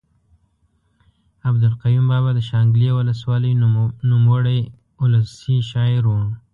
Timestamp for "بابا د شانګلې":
2.11-2.87